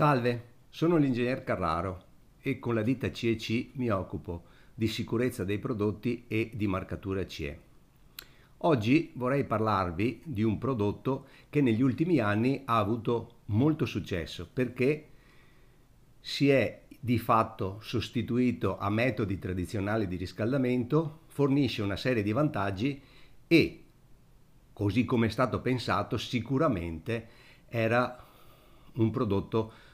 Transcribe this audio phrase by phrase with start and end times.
[0.00, 2.04] Salve, sono l'ingegner Carraro
[2.40, 7.60] e con la ditta CEC mi occupo di sicurezza dei prodotti e di marcatura CE.
[8.62, 15.08] Oggi vorrei parlarvi di un prodotto che negli ultimi anni ha avuto molto successo perché
[16.18, 22.98] si è di fatto sostituito a metodi tradizionali di riscaldamento, fornisce una serie di vantaggi
[23.46, 23.84] e,
[24.72, 27.28] così come è stato pensato, sicuramente
[27.68, 28.24] era
[28.94, 29.88] un prodotto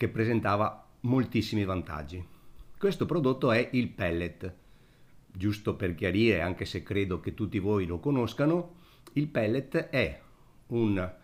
[0.00, 2.26] che presentava moltissimi vantaggi.
[2.78, 4.54] Questo prodotto è il pellet.
[5.30, 8.76] Giusto per chiarire, anche se credo che tutti voi lo conoscano,
[9.12, 10.18] il pellet è
[10.68, 11.14] un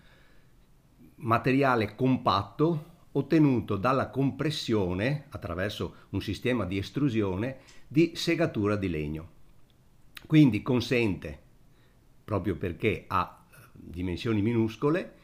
[1.15, 9.29] materiale compatto ottenuto dalla compressione attraverso un sistema di estrusione di segatura di legno.
[10.27, 11.41] Quindi consente,
[12.23, 15.15] proprio perché ha dimensioni minuscole,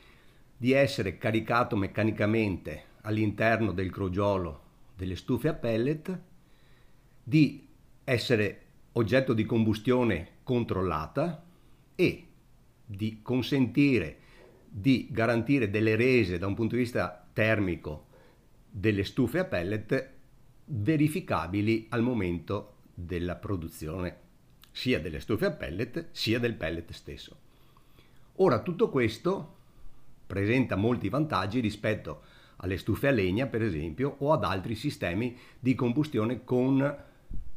[0.56, 4.60] di essere caricato meccanicamente all'interno del crogiolo
[4.96, 6.18] delle stufe a pellet,
[7.22, 7.66] di
[8.04, 8.60] essere
[8.92, 11.44] oggetto di combustione controllata
[11.94, 12.26] e
[12.84, 14.18] di consentire
[14.68, 18.06] di garantire delle rese da un punto di vista termico
[18.70, 20.10] delle stufe a pellet
[20.64, 24.16] verificabili al momento della produzione
[24.70, 27.36] sia delle stufe a pellet sia del pellet stesso.
[28.36, 29.56] Ora tutto questo
[30.26, 32.22] presenta molti vantaggi rispetto
[32.56, 36.96] alle stufe a legna per esempio o ad altri sistemi di combustione con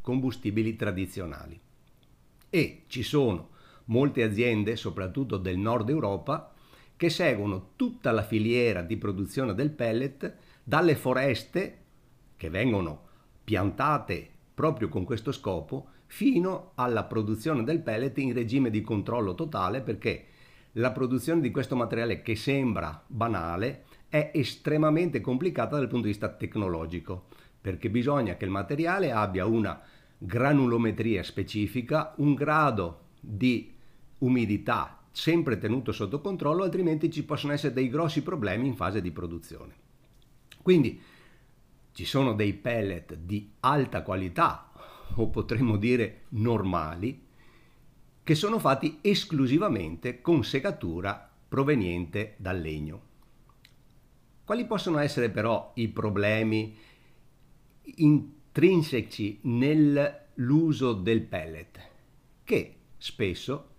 [0.02, 1.60] combustibili tradizionali.
[2.50, 3.50] E ci sono
[3.86, 6.54] molte aziende, soprattutto del nord Europa,
[6.96, 11.84] che seguono tutta la filiera di produzione del pellet dalle foreste
[12.38, 13.02] che vengono
[13.44, 19.82] piantate proprio con questo scopo fino alla produzione del pellet in regime di controllo totale
[19.82, 20.26] perché
[20.74, 26.30] la produzione di questo materiale che sembra banale è estremamente complicata dal punto di vista
[26.30, 27.26] tecnologico
[27.60, 29.82] perché bisogna che il materiale abbia una
[30.18, 33.74] granulometria specifica, un grado di
[34.20, 39.12] umidità sempre tenuto sotto controllo, altrimenti ci possono essere dei grossi problemi in fase di
[39.12, 39.74] produzione.
[40.62, 41.02] Quindi
[41.92, 44.72] ci sono dei pellet di alta qualità,
[45.16, 47.26] o potremmo dire normali,
[48.24, 53.14] che sono fatti esclusivamente con segatura proveniente dal legno.
[54.46, 56.78] Quali possono essere però i problemi
[57.96, 61.80] intrinseci nell'uso del pellet?
[62.44, 63.70] Che spesso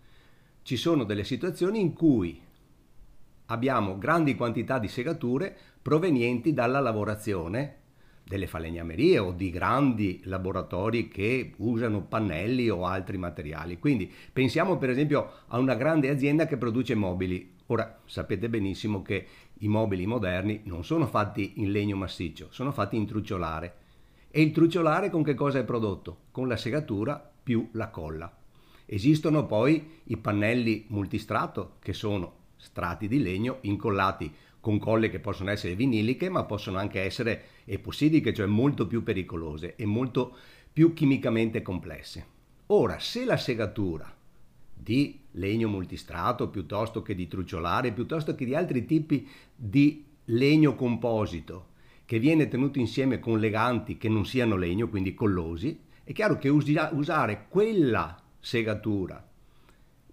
[0.62, 2.40] ci sono delle situazioni in cui
[3.46, 7.76] abbiamo grandi quantità di segature provenienti dalla lavorazione
[8.24, 13.78] delle falegnamerie o di grandi laboratori che usano pannelli o altri materiali.
[13.78, 17.54] Quindi pensiamo per esempio a una grande azienda che produce mobili.
[17.66, 19.26] Ora sapete benissimo che
[19.60, 23.74] i mobili moderni non sono fatti in legno massiccio, sono fatti in trucciolare.
[24.30, 26.24] E il trucciolare con che cosa è prodotto?
[26.30, 28.34] Con la segatura più la colla.
[28.84, 35.50] Esistono poi i pannelli multistrato che sono strati di legno incollati con colle che possono
[35.50, 40.36] essere viniliche ma possono anche essere epossidiche, cioè molto più pericolose e molto
[40.72, 42.26] più chimicamente complesse.
[42.66, 44.12] Ora, se la segatura
[44.76, 51.74] di legno multistrato piuttosto che di trucciolare, piuttosto che di altri tipi di legno composito
[52.04, 56.48] che viene tenuto insieme con leganti che non siano legno, quindi collosi, è chiaro che
[56.48, 59.26] usare quella segatura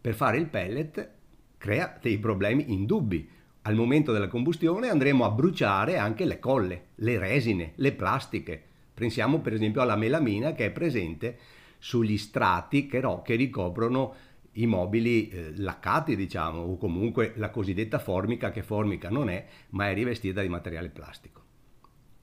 [0.01, 1.09] per fare il pellet
[1.57, 3.29] crea dei problemi indubbi.
[3.61, 8.61] Al momento della combustione andremo a bruciare anche le colle, le resine, le plastiche.
[8.93, 11.37] Pensiamo per esempio alla melamina che è presente
[11.77, 14.13] sugli strati che, che ricoprono
[14.53, 19.89] i mobili eh, laccati, diciamo, o comunque la cosiddetta formica, che formica non è, ma
[19.89, 21.41] è rivestita di materiale plastico.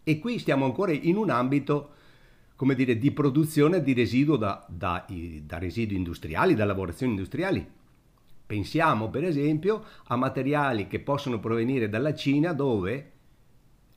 [0.02, 1.94] E qui stiamo ancora in un ambito
[2.60, 5.06] come dire, di produzione di residuo da, da,
[5.42, 7.66] da residui industriali, da lavorazioni industriali.
[8.44, 13.12] Pensiamo per esempio a materiali che possono provenire dalla Cina dove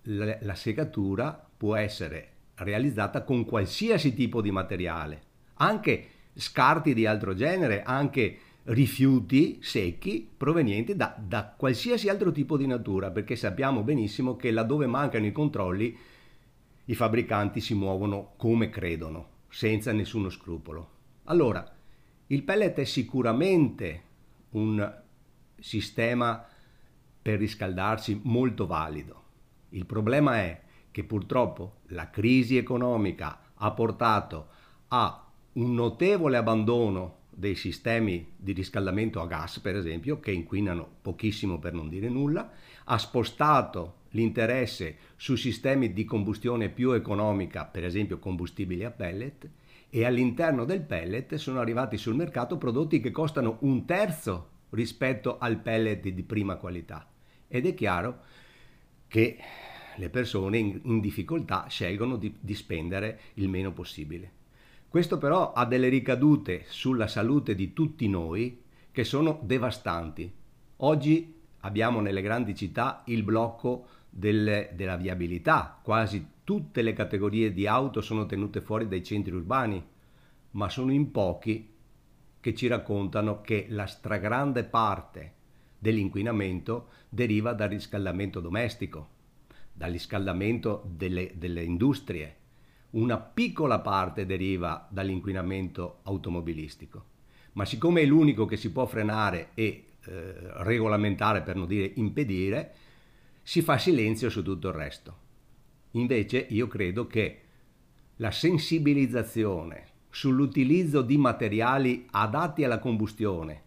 [0.03, 5.21] la, la segatura può essere realizzata con qualsiasi tipo di materiale,
[5.55, 12.65] anche scarti di altro genere, anche rifiuti secchi provenienti da, da, qualsiasi altro tipo di
[12.65, 15.97] natura, perché sappiamo benissimo che laddove mancano i controlli
[16.85, 20.89] i fabbricanti si muovono come credono, senza nessuno scrupolo.
[21.25, 21.65] Allora,
[22.27, 24.03] il pellet è sicuramente
[24.51, 25.01] un
[25.57, 26.45] sistema
[27.21, 29.21] per riscaldarsi molto valido.
[29.69, 34.47] Il problema è che purtroppo la crisi economica ha portato
[34.89, 35.22] a
[35.53, 41.73] un notevole abbandono dei sistemi di riscaldamento a gas, per esempio, che inquinano pochissimo per
[41.73, 42.51] non dire nulla,
[42.85, 49.49] ha spostato l'interesse su sistemi di combustione più economica, per esempio combustibili a pellet,
[49.89, 55.59] e all'interno del pellet sono arrivati sul mercato prodotti che costano un terzo rispetto al
[55.59, 57.07] pellet di prima qualità.
[57.47, 58.21] Ed è chiaro
[59.07, 59.37] che
[59.95, 64.41] le persone in, difficoltà scelgono di, di spendere il meno possibile.
[64.93, 68.61] Questo però ha delle ricadute sulla salute di tutti noi
[68.91, 70.31] che sono devastanti.
[70.77, 77.65] Oggi abbiamo nelle grandi città il blocco del, della viabilità, quasi tutte le categorie di
[77.65, 79.83] auto sono tenute fuori dai centri urbani,
[80.51, 81.73] ma sono in pochi
[82.39, 85.33] che ci raccontano che la stragrande parte
[85.79, 89.07] dell'inquinamento deriva dal riscaldamento domestico,
[89.73, 92.41] dal riscaldamento delle, delle industrie,
[92.93, 97.05] una piccola parte deriva dall'inquinamento automobilistico.
[97.53, 102.73] Ma siccome è l'unico che si può frenare e eh, regolamentare, per non dire impedire,
[103.41, 105.17] si fa silenzio su tutto il resto.
[105.91, 107.39] Invece io credo che
[108.17, 113.61] la sensibilizzazione sull'utilizzo di materiali adatti alla combustione,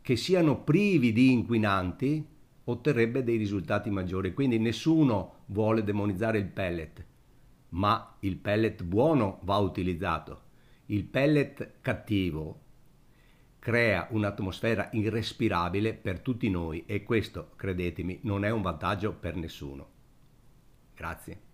[0.00, 2.24] che siano privi di inquinanti,
[2.64, 4.32] otterrebbe dei risultati maggiori.
[4.32, 7.04] Quindi nessuno vuole demonizzare il pellet,
[7.70, 10.48] ma il pellet buono va utilizzato.
[10.86, 12.60] Il pellet cattivo
[13.58, 19.88] crea un'atmosfera irrespirabile per tutti noi e questo, credetemi, non è un vantaggio per nessuno.
[20.94, 21.49] Grazie.